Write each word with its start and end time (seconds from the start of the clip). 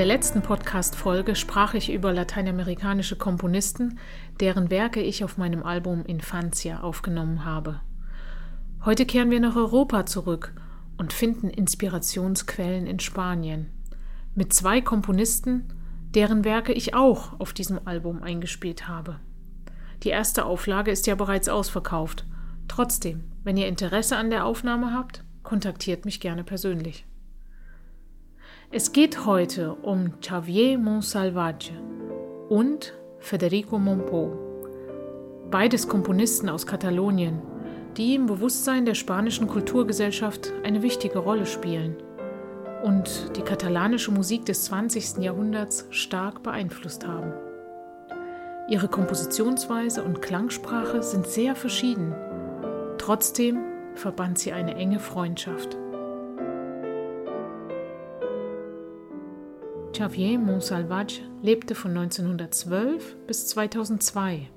der 0.00 0.06
letzten 0.06 0.40
Podcast-Folge 0.40 1.36
sprach 1.36 1.74
ich 1.74 1.92
über 1.92 2.10
lateinamerikanische 2.10 3.16
Komponisten, 3.16 3.98
deren 4.40 4.70
Werke 4.70 5.02
ich 5.02 5.24
auf 5.24 5.36
meinem 5.36 5.62
Album 5.62 6.06
Infancia 6.06 6.80
aufgenommen 6.80 7.44
habe. 7.44 7.82
Heute 8.82 9.04
kehren 9.04 9.30
wir 9.30 9.40
nach 9.40 9.56
Europa 9.56 10.06
zurück 10.06 10.54
und 10.96 11.12
finden 11.12 11.50
Inspirationsquellen 11.50 12.86
in 12.86 12.98
Spanien. 12.98 13.66
Mit 14.34 14.54
zwei 14.54 14.80
Komponisten, 14.80 15.68
deren 16.14 16.46
Werke 16.46 16.72
ich 16.72 16.94
auch 16.94 17.38
auf 17.38 17.52
diesem 17.52 17.86
Album 17.86 18.22
eingespielt 18.22 18.88
habe. 18.88 19.20
Die 20.02 20.08
erste 20.08 20.46
Auflage 20.46 20.90
ist 20.90 21.06
ja 21.08 21.14
bereits 21.14 21.50
ausverkauft. 21.50 22.24
Trotzdem, 22.68 23.24
wenn 23.44 23.58
ihr 23.58 23.68
Interesse 23.68 24.16
an 24.16 24.30
der 24.30 24.46
Aufnahme 24.46 24.94
habt, 24.94 25.24
kontaktiert 25.42 26.06
mich 26.06 26.20
gerne 26.20 26.42
persönlich. 26.42 27.04
Es 28.72 28.92
geht 28.92 29.26
heute 29.26 29.74
um 29.82 30.20
Xavier 30.20 30.78
Monsalvage 30.78 31.72
und 32.48 32.94
Federico 33.18 33.80
Monpou, 33.80 34.30
beides 35.50 35.88
Komponisten 35.88 36.48
aus 36.48 36.68
Katalonien, 36.68 37.42
die 37.96 38.14
im 38.14 38.26
Bewusstsein 38.26 38.84
der 38.84 38.94
spanischen 38.94 39.48
Kulturgesellschaft 39.48 40.52
eine 40.62 40.82
wichtige 40.82 41.18
Rolle 41.18 41.46
spielen 41.46 41.96
und 42.84 43.36
die 43.36 43.42
katalanische 43.42 44.12
Musik 44.12 44.44
des 44.44 44.66
20. 44.66 45.16
Jahrhunderts 45.16 45.88
stark 45.90 46.44
beeinflusst 46.44 47.04
haben. 47.04 47.32
Ihre 48.68 48.86
Kompositionsweise 48.86 50.04
und 50.04 50.22
Klangsprache 50.22 51.02
sind 51.02 51.26
sehr 51.26 51.56
verschieden. 51.56 52.14
Trotzdem 52.98 53.58
verband 53.96 54.38
sie 54.38 54.52
eine 54.52 54.76
enge 54.76 55.00
Freundschaft. 55.00 55.76
Xavier 60.00 60.38
Monsalvage 60.38 61.20
lebte 61.42 61.74
von 61.74 61.92
1912 61.92 63.16
bis 63.26 63.54
2002. 63.54 64.48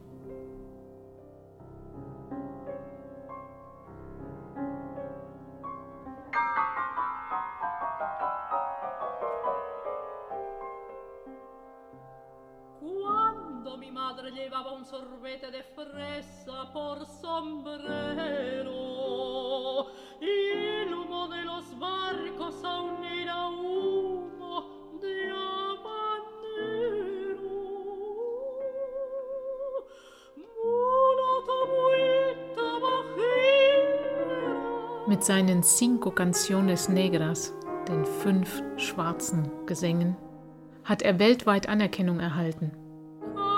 sorbete 14.85 15.49
de 15.49 15.63
fresa 15.63 16.71
por 16.73 17.05
sombrero 17.05 18.71
y 20.21 20.83
el 20.83 20.93
humo 20.93 21.27
de 21.29 21.43
los 21.43 21.79
barcos 21.79 22.63
aún 22.63 23.02
Mit 35.13 35.23
seinen 35.23 35.61
Cinco 35.61 36.09
Canciones 36.09 36.89
Negras, 36.89 37.53
den 37.87 38.03
fünf 38.03 38.63
schwarzen 38.77 39.47
Gesängen, 39.67 40.17
hat 40.85 41.03
er 41.03 41.19
weltweit 41.19 41.69
Anerkennung 41.69 42.19
erhalten. 42.19 42.71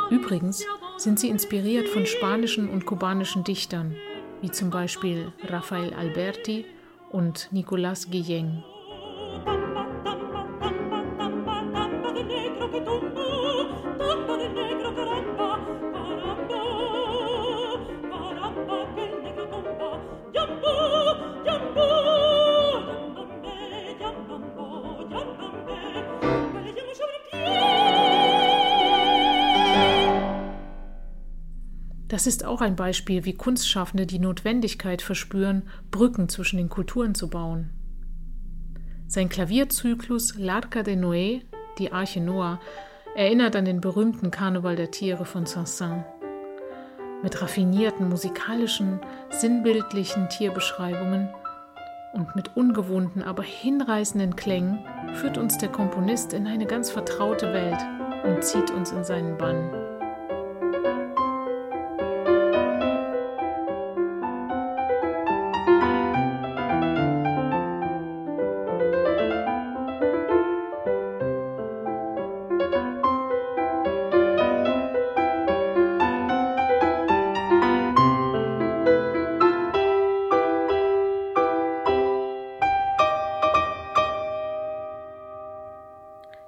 Übrigens 0.10 0.66
sind 0.98 1.18
sie 1.18 1.30
inspiriert 1.30 1.88
von 1.88 2.06
spanischen 2.06 2.68
und 2.68 2.86
kubanischen 2.86 3.46
Dichtern, 3.46 3.96
wie 4.42 4.52
zum 4.52 4.70
Beispiel 4.70 5.32
Rafael 5.44 5.94
Alberti 5.94 6.66
und 7.10 7.48
Nicolás 7.54 8.10
Guillén. 8.10 8.62
Das 32.16 32.28
ist 32.28 32.46
auch 32.46 32.62
ein 32.62 32.78
Beispiel, 32.78 33.26
wie 33.26 33.34
Kunstschaffende 33.34 34.06
die 34.06 34.20
Notwendigkeit 34.20 35.02
verspüren, 35.02 35.64
Brücken 35.92 36.30
zwischen 36.30 36.56
den 36.56 36.70
Kulturen 36.70 37.14
zu 37.14 37.30
bauen. 37.30 37.72
Sein 39.06 39.28
Klavierzyklus 39.28 40.36
L'Arca 40.36 40.82
de 40.82 40.96
Noé, 40.96 41.42
die 41.78 41.92
Arche 41.92 42.22
Noah, 42.22 42.62
erinnert 43.18 43.58
an 43.58 43.66
den 43.66 43.82
berühmten 43.82 44.32
Karneval 44.32 44.78
der 44.78 44.92
Tiere 44.92 45.26
von 45.26 45.46
Saint-Saëns. 45.46 46.06
Mit 47.22 47.42
raffinierten 47.42 48.08
musikalischen, 48.08 49.02
sinnbildlichen 49.30 50.30
Tierbeschreibungen 50.30 51.28
und 52.14 52.34
mit 52.34 52.56
ungewohnten, 52.56 53.24
aber 53.24 53.44
hinreißenden 53.44 54.38
Klängen 54.38 54.80
führt 55.16 55.38
uns 55.38 55.58
der 55.58 55.68
Komponist 55.68 56.32
in 56.32 56.48
eine 56.48 56.66
ganz 56.66 56.92
vertraute 56.92 57.52
Welt 57.52 57.82
und 58.24 58.42
zieht 58.42 58.72
uns 58.72 58.94
in 58.94 59.04
seinen 59.04 59.38
Bann. 59.38 59.85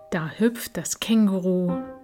Da 0.09 0.31
hüpft 0.37 0.77
das 0.77 1.01
Känguru. 1.01 1.96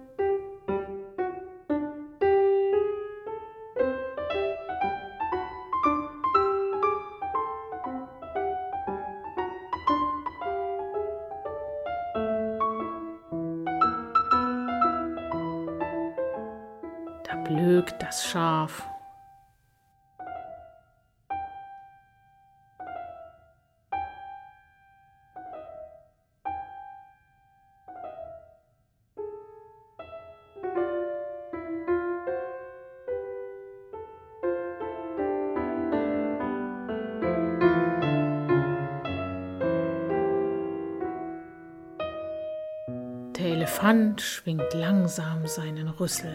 Elefant 43.74 44.20
schwingt 44.20 44.72
langsam 44.72 45.48
seinen 45.48 45.88
Rüssel. 45.88 46.32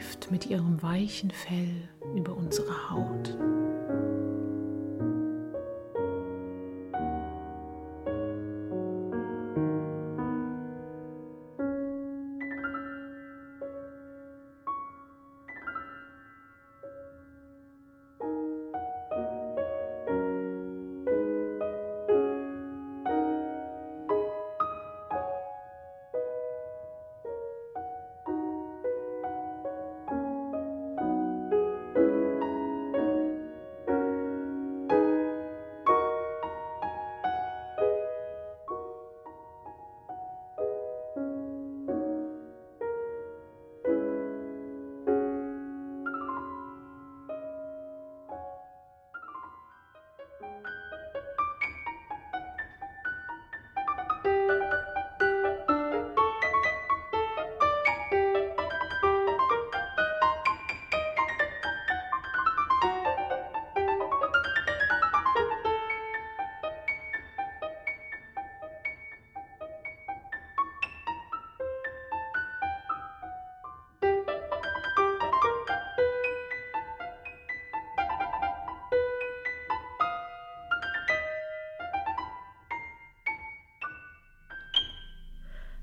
Streift 0.00 0.30
mit 0.30 0.46
ihrem 0.46 0.82
weichen 0.82 1.30
Fell 1.30 1.88
über 2.16 2.34
unsere 2.34 2.90
Haut. 2.90 3.36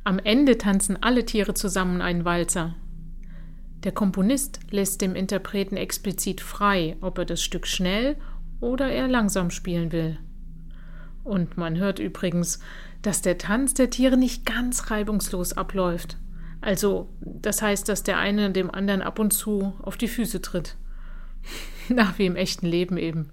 Am 0.08 0.20
Ende 0.20 0.58
tanzen 0.58 1.04
alle 1.04 1.26
Tiere 1.26 1.54
zusammen 1.54 2.02
einen 2.02 2.24
Walzer. 2.24 2.76
Der 3.84 3.92
Komponist 3.92 4.62
lässt 4.72 5.02
dem 5.02 5.16
Interpreten 5.16 5.76
explizit 5.76 6.40
frei, 6.40 6.96
ob 7.02 7.18
er 7.18 7.26
das 7.26 7.44
Stück 7.44 7.68
schnell 7.68 8.16
oder 8.62 8.90
eher 8.90 9.10
langsam 9.10 9.52
spielen 9.52 9.92
will. 9.92 10.18
Und 11.26 11.58
man 11.58 11.76
hört 11.76 12.00
übrigens, 12.00 12.62
dass 13.02 13.22
der 13.22 13.38
Tanz 13.38 13.74
der 13.74 13.90
Tiere 13.90 14.16
nicht 14.16 14.46
ganz 14.46 14.92
reibungslos 14.92 15.52
abläuft. 15.52 16.16
Also, 16.62 17.10
das 17.20 17.62
heißt, 17.62 17.90
dass 17.90 18.04
der 18.04 18.18
eine 18.18 18.50
dem 18.52 18.72
anderen 18.72 19.02
ab 19.02 19.20
und 19.20 19.34
zu 19.34 19.74
auf 19.82 19.98
die 19.98 20.08
Füße 20.08 20.42
tritt. 20.42 20.78
Na, 21.90 22.14
wie 22.16 22.28
im 22.28 22.38
echten 22.38 22.66
Leben 22.66 22.96
eben. 22.96 23.32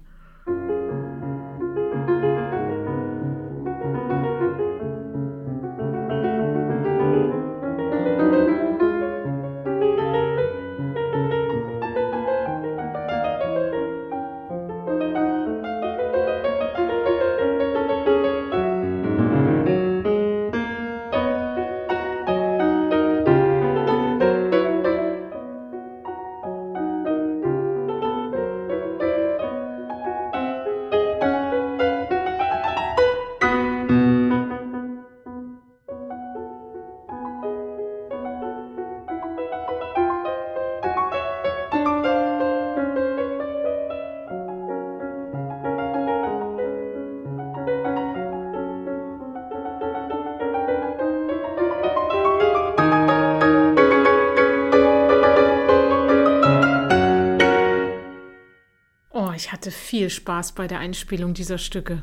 Ich 59.45 59.51
hatte 59.51 59.69
viel 59.69 60.09
Spaß 60.09 60.53
bei 60.53 60.65
der 60.65 60.79
Einspielung 60.79 61.35
dieser 61.35 61.59
Stücke. 61.59 62.01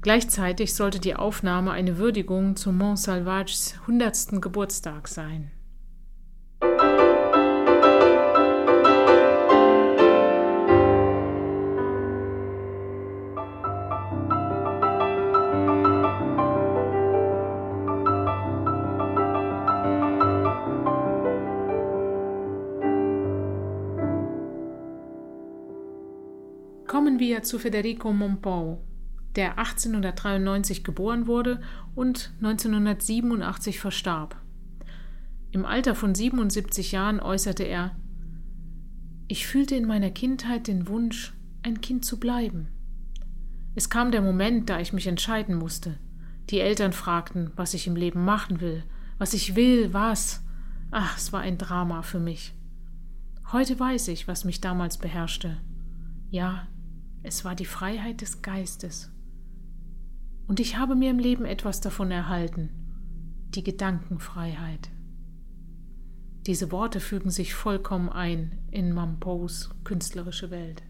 Gleichzeitig 0.00 0.72
sollte 0.72 0.98
die 0.98 1.14
Aufnahme 1.14 1.72
eine 1.72 1.98
Würdigung 1.98 2.56
zu 2.56 2.72
Mont 2.72 3.00
Salvages 3.00 3.74
100. 3.82 4.40
Geburtstag 4.40 5.08
sein. 5.08 5.50
Kommen 27.12 27.20
wir 27.20 27.42
zu 27.42 27.58
Federico 27.58 28.10
Montpau, 28.10 28.82
der 29.36 29.58
1893 29.58 30.82
geboren 30.82 31.26
wurde 31.26 31.60
und 31.94 32.32
1987 32.38 33.78
verstarb. 33.78 34.40
Im 35.50 35.66
Alter 35.66 35.94
von 35.94 36.14
77 36.14 36.90
Jahren 36.92 37.20
äußerte 37.20 37.64
er 37.64 37.94
Ich 39.28 39.46
fühlte 39.46 39.74
in 39.74 39.86
meiner 39.86 40.08
Kindheit 40.08 40.68
den 40.68 40.88
Wunsch, 40.88 41.34
ein 41.62 41.82
Kind 41.82 42.06
zu 42.06 42.18
bleiben. 42.18 42.68
Es 43.74 43.90
kam 43.90 44.10
der 44.10 44.22
Moment, 44.22 44.70
da 44.70 44.80
ich 44.80 44.94
mich 44.94 45.06
entscheiden 45.06 45.56
musste. 45.56 45.98
Die 46.48 46.60
Eltern 46.60 46.94
fragten, 46.94 47.50
was 47.56 47.74
ich 47.74 47.86
im 47.86 47.94
Leben 47.94 48.24
machen 48.24 48.62
will, 48.62 48.84
was 49.18 49.34
ich 49.34 49.54
will, 49.54 49.92
was. 49.92 50.42
Ach, 50.90 51.18
es 51.18 51.30
war 51.30 51.42
ein 51.42 51.58
Drama 51.58 52.00
für 52.00 52.20
mich. 52.20 52.54
Heute 53.52 53.78
weiß 53.78 54.08
ich, 54.08 54.28
was 54.28 54.46
mich 54.46 54.62
damals 54.62 54.96
beherrschte. 54.96 55.58
Ja, 56.30 56.68
es 57.22 57.44
war 57.44 57.54
die 57.54 57.64
Freiheit 57.64 58.20
des 58.20 58.42
Geistes. 58.42 59.10
Und 60.46 60.60
ich 60.60 60.76
habe 60.76 60.94
mir 60.94 61.10
im 61.10 61.18
Leben 61.18 61.44
etwas 61.44 61.80
davon 61.80 62.10
erhalten, 62.10 62.70
die 63.50 63.62
Gedankenfreiheit. 63.62 64.90
Diese 66.46 66.72
Worte 66.72 66.98
fügen 66.98 67.30
sich 67.30 67.54
vollkommen 67.54 68.08
ein 68.08 68.58
in 68.70 68.92
Mampos 68.92 69.70
künstlerische 69.84 70.50
Welt. 70.50 70.82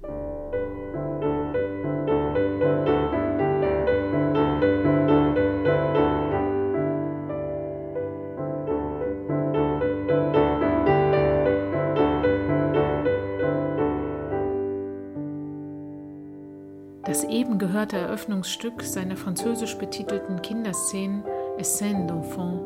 Gehörte 17.82 17.96
Eröffnungsstück 17.96 18.80
seiner 18.84 19.16
französisch 19.16 19.76
betitelten 19.76 20.40
Kinderszenen 20.40 21.24
Scène 21.62 22.06
d'enfant 22.06 22.60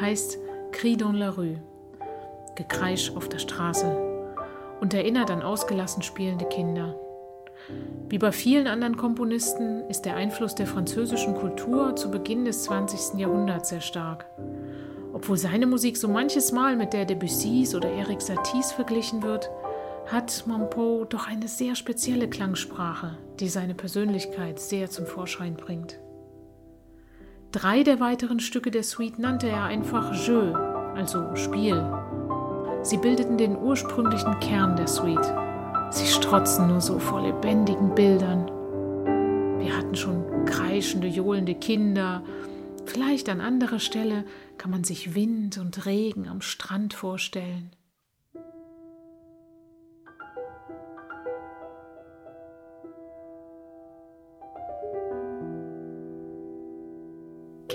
heißt 0.00 0.38
Cri 0.72 0.96
dans 0.96 1.14
la 1.14 1.28
rue, 1.28 1.58
Gekreisch 2.54 3.14
auf 3.14 3.28
der 3.28 3.38
Straße 3.38 3.84
und 4.80 4.94
erinnert 4.94 5.30
an 5.30 5.42
ausgelassen 5.42 6.02
spielende 6.02 6.46
Kinder. 6.46 6.98
Wie 8.08 8.16
bei 8.16 8.32
vielen 8.32 8.66
anderen 8.66 8.96
Komponisten 8.96 9.82
ist 9.90 10.06
der 10.06 10.16
Einfluss 10.16 10.54
der 10.54 10.66
französischen 10.66 11.34
Kultur 11.34 11.94
zu 11.94 12.10
Beginn 12.10 12.46
des 12.46 12.62
20. 12.62 13.20
Jahrhunderts 13.20 13.68
sehr 13.68 13.82
stark. 13.82 14.24
Obwohl 15.12 15.36
seine 15.36 15.66
Musik 15.66 15.98
so 15.98 16.08
manches 16.08 16.50
Mal 16.50 16.76
mit 16.76 16.94
der 16.94 17.04
Debussys 17.04 17.74
oder 17.74 17.90
Eric 17.90 18.22
Saties 18.22 18.72
verglichen 18.72 19.22
wird, 19.22 19.50
hat 20.06 20.44
Mompo 20.46 21.04
doch 21.04 21.28
eine 21.28 21.46
sehr 21.46 21.74
spezielle 21.74 22.30
Klangsprache, 22.30 23.18
die 23.40 23.48
seine 23.48 23.74
Persönlichkeit 23.74 24.58
sehr 24.58 24.90
zum 24.90 25.06
Vorschein 25.06 25.54
bringt. 25.54 25.98
Drei 27.52 27.82
der 27.82 28.00
weiteren 28.00 28.40
Stücke 28.40 28.70
der 28.70 28.82
Suite 28.82 29.18
nannte 29.18 29.48
er 29.48 29.64
einfach 29.64 30.12
Jeu, 30.26 30.52
also 30.94 31.34
Spiel. 31.36 31.82
Sie 32.82 32.98
bildeten 32.98 33.38
den 33.38 33.56
ursprünglichen 33.56 34.38
Kern 34.40 34.76
der 34.76 34.86
Suite. 34.86 35.32
Sie 35.90 36.06
strotzen 36.06 36.68
nur 36.68 36.80
so 36.80 36.98
vor 36.98 37.22
lebendigen 37.22 37.94
Bildern. 37.94 38.46
Wir 39.58 39.76
hatten 39.76 39.94
schon 39.94 40.44
kreischende, 40.44 41.06
johlende 41.06 41.54
Kinder. 41.54 42.22
Vielleicht 42.84 43.28
an 43.28 43.40
anderer 43.40 43.78
Stelle 43.78 44.24
kann 44.58 44.70
man 44.70 44.84
sich 44.84 45.14
Wind 45.14 45.58
und 45.58 45.86
Regen 45.86 46.28
am 46.28 46.40
Strand 46.40 46.94
vorstellen. 46.94 47.70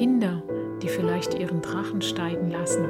Kinder, 0.01 0.41
die 0.81 0.87
vielleicht 0.87 1.35
ihren 1.35 1.61
Drachen 1.61 2.01
steigen 2.01 2.49
lassen. 2.49 2.89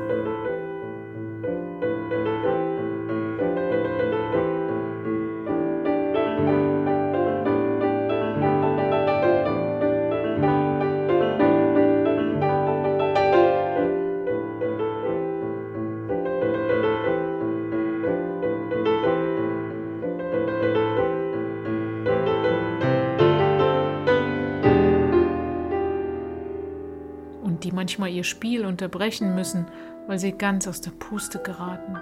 Manchmal 27.92 28.12
ihr 28.12 28.24
Spiel 28.24 28.66
unterbrechen 28.66 29.36
müssen, 29.36 29.66
weil 30.08 30.18
sie 30.18 30.32
ganz 30.32 30.66
aus 30.66 30.80
der 30.80 30.92
Puste 30.92 31.40
geraten. 31.40 31.98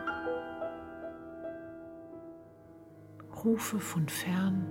Rufe 3.44 3.80
von 3.80 4.08
fern. 4.08 4.68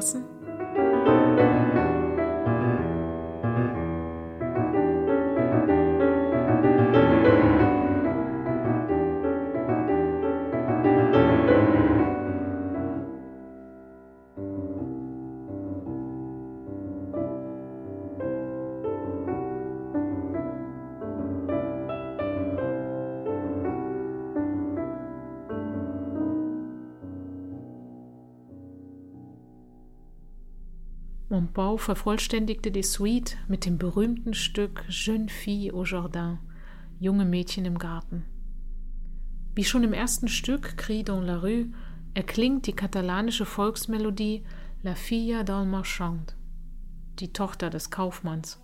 Verwinkelten 0.00 0.39
Montbau 31.30 31.76
vervollständigte 31.76 32.72
die 32.72 32.82
Suite 32.82 33.36
mit 33.46 33.64
dem 33.64 33.78
berühmten 33.78 34.34
Stück 34.34 34.84
Jeune 34.88 35.28
fille 35.28 35.72
au 35.72 35.84
jardin, 35.84 36.38
junge 36.98 37.24
Mädchen 37.24 37.64
im 37.64 37.78
Garten. 37.78 38.24
Wie 39.54 39.62
schon 39.62 39.84
im 39.84 39.92
ersten 39.92 40.26
Stück 40.26 40.76
Cri 40.76 41.04
dans 41.04 41.24
la 41.24 41.38
rue 41.38 41.68
erklingt 42.14 42.66
die 42.66 42.72
katalanische 42.72 43.46
Volksmelodie 43.46 44.42
La 44.82 44.96
filla 44.96 45.44
del 45.44 45.66
marchand, 45.66 46.34
die 47.20 47.32
Tochter 47.32 47.70
des 47.70 47.90
Kaufmanns. 47.90 48.60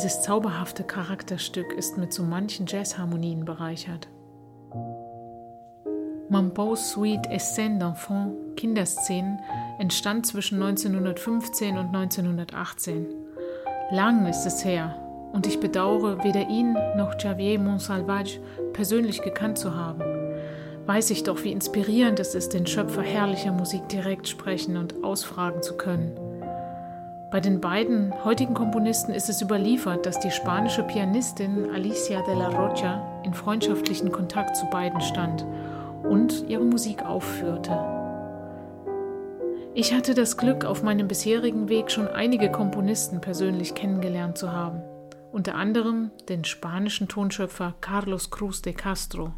Dieses 0.00 0.22
zauberhafte 0.22 0.82
Charakterstück 0.82 1.74
ist 1.74 1.98
mit 1.98 2.10
so 2.10 2.22
manchen 2.22 2.64
Jazzharmonien 2.66 3.44
bereichert. 3.44 4.08
Mampo's 6.30 6.92
Suite 6.92 7.26
Essence 7.26 7.84
d'Enfant, 7.84 8.32
Kinderszenen, 8.56 9.40
entstand 9.78 10.26
zwischen 10.26 10.54
1915 10.62 11.76
und 11.76 11.94
1918. 11.94 13.08
Lang 13.90 14.24
ist 14.24 14.46
es 14.46 14.64
her 14.64 14.96
und 15.34 15.46
ich 15.46 15.60
bedauere, 15.60 16.24
weder 16.24 16.48
ihn 16.48 16.72
noch 16.96 17.20
Javier 17.20 17.58
Monsalvage 17.58 18.40
persönlich 18.72 19.20
gekannt 19.20 19.58
zu 19.58 19.76
haben. 19.76 20.02
Weiß 20.86 21.10
ich 21.10 21.24
doch, 21.24 21.44
wie 21.44 21.52
inspirierend 21.52 22.18
es 22.20 22.34
ist, 22.34 22.54
den 22.54 22.66
Schöpfer 22.66 23.02
herrlicher 23.02 23.52
Musik 23.52 23.86
direkt 23.90 24.28
sprechen 24.28 24.78
und 24.78 25.04
ausfragen 25.04 25.62
zu 25.62 25.76
können. 25.76 26.29
Bei 27.30 27.38
den 27.38 27.60
beiden 27.60 28.12
heutigen 28.24 28.54
Komponisten 28.54 29.12
ist 29.12 29.28
es 29.28 29.40
überliefert, 29.40 30.04
dass 30.04 30.18
die 30.18 30.32
spanische 30.32 30.82
Pianistin 30.82 31.70
Alicia 31.72 32.22
de 32.22 32.34
la 32.34 32.48
Rocha 32.48 33.22
in 33.22 33.34
freundschaftlichen 33.34 34.10
Kontakt 34.10 34.56
zu 34.56 34.66
beiden 34.66 35.00
stand 35.00 35.46
und 36.02 36.44
ihre 36.48 36.64
Musik 36.64 37.04
aufführte. 37.04 37.78
Ich 39.74 39.94
hatte 39.94 40.14
das 40.14 40.36
Glück, 40.36 40.64
auf 40.64 40.82
meinem 40.82 41.06
bisherigen 41.06 41.68
Weg 41.68 41.92
schon 41.92 42.08
einige 42.08 42.50
Komponisten 42.50 43.20
persönlich 43.20 43.76
kennengelernt 43.76 44.36
zu 44.36 44.50
haben, 44.50 44.82
unter 45.30 45.54
anderem 45.54 46.10
den 46.28 46.44
spanischen 46.44 47.06
Tonschöpfer 47.06 47.74
Carlos 47.80 48.32
Cruz 48.32 48.60
de 48.60 48.72
Castro. 48.72 49.32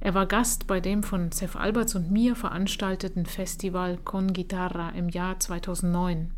Er 0.00 0.14
war 0.14 0.26
Gast 0.26 0.66
bei 0.66 0.80
dem 0.80 1.04
von 1.04 1.30
Cef 1.30 1.54
Alberts 1.54 1.94
und 1.94 2.10
mir 2.10 2.34
veranstalteten 2.34 3.24
Festival 3.24 3.98
Con 3.98 4.32
Guitarra 4.32 4.90
im 4.96 5.08
Jahr 5.08 5.38
2009. 5.38 6.32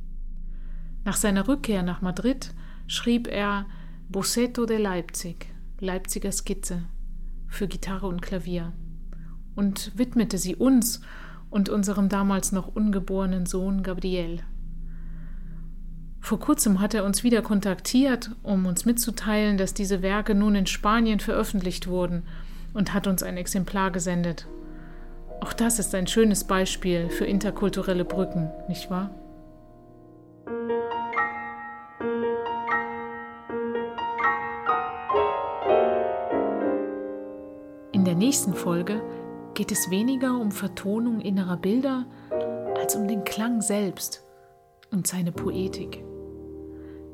Nach 1.06 1.16
seiner 1.16 1.46
Rückkehr 1.46 1.84
nach 1.84 2.02
Madrid 2.02 2.52
schrieb 2.88 3.28
er 3.28 3.66
Bossetto 4.08 4.66
de 4.66 4.76
Leipzig, 4.76 5.46
Leipziger 5.78 6.32
Skizze, 6.32 6.82
für 7.46 7.68
Gitarre 7.68 8.08
und 8.08 8.22
Klavier 8.22 8.72
und 9.54 9.96
widmete 9.96 10.36
sie 10.36 10.56
uns 10.56 11.00
und 11.48 11.68
unserem 11.68 12.08
damals 12.08 12.50
noch 12.50 12.66
ungeborenen 12.66 13.46
Sohn 13.46 13.84
Gabriel. 13.84 14.40
Vor 16.18 16.40
kurzem 16.40 16.80
hat 16.80 16.92
er 16.92 17.04
uns 17.04 17.22
wieder 17.22 17.40
kontaktiert, 17.40 18.32
um 18.42 18.66
uns 18.66 18.84
mitzuteilen, 18.84 19.58
dass 19.58 19.74
diese 19.74 20.02
Werke 20.02 20.34
nun 20.34 20.56
in 20.56 20.66
Spanien 20.66 21.20
veröffentlicht 21.20 21.86
wurden 21.86 22.24
und 22.74 22.94
hat 22.94 23.06
uns 23.06 23.22
ein 23.22 23.36
Exemplar 23.36 23.92
gesendet. 23.92 24.48
Auch 25.40 25.52
das 25.52 25.78
ist 25.78 25.94
ein 25.94 26.08
schönes 26.08 26.42
Beispiel 26.42 27.10
für 27.10 27.26
interkulturelle 27.26 28.04
Brücken, 28.04 28.50
nicht 28.66 28.90
wahr? 28.90 29.14
Der 38.06 38.14
nächsten 38.14 38.54
Folge 38.54 39.02
geht 39.54 39.72
es 39.72 39.90
weniger 39.90 40.38
um 40.38 40.52
Vertonung 40.52 41.20
innerer 41.20 41.56
Bilder 41.56 42.06
als 42.76 42.94
um 42.94 43.08
den 43.08 43.24
Klang 43.24 43.60
selbst 43.60 44.22
und 44.92 45.08
seine 45.08 45.32
Poetik. 45.32 46.04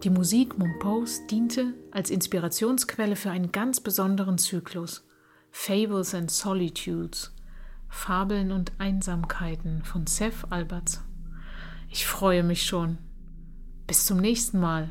Die 0.03 0.11
Musik 0.11 0.59
Monpos 0.59 1.27
diente 1.29 1.73
als 1.93 2.11
Inspirationsquelle 2.11 3.17
für 3.17 3.31
einen 3.31 3.53
ganz 3.53 3.81
besonderen 3.81 4.37
Zyklus, 4.37 5.09
Fables 5.51 6.15
and 6.15 6.31
Solitudes, 6.31 7.35
Fabeln 7.89 8.53
und 8.53 8.73
Einsamkeiten 8.79 9.85
von 9.85 10.07
Seth 10.07 10.45
Alberts. 10.51 11.03
Ich 11.89 12.07
freue 12.07 12.43
mich 12.43 12.65
schon. 12.65 12.99
Bis 13.87 14.05
zum 14.05 14.19
nächsten 14.19 14.61
Mal. 14.61 14.91